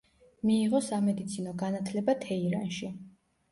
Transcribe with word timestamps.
მიიღო 0.49 0.81
სამედიცინო 0.85 1.53
განათლება 1.65 2.19
თეირანში. 2.27 2.93